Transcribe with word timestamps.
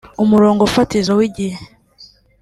umurongo 0.23 0.63
fatizo 0.73 1.11
w’igihe 1.19 1.57